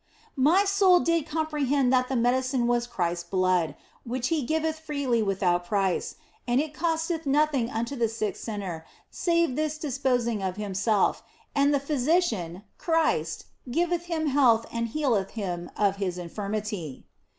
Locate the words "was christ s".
2.65-3.29